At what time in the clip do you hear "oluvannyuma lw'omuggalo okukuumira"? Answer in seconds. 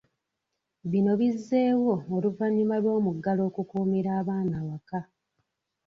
2.15-4.09